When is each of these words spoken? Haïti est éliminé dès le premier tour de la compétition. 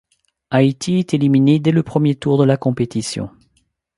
Haïti 0.49 0.95
est 0.97 1.13
éliminé 1.13 1.59
dès 1.59 1.69
le 1.69 1.83
premier 1.83 2.15
tour 2.15 2.39
de 2.39 2.43
la 2.43 2.57
compétition. 2.57 3.29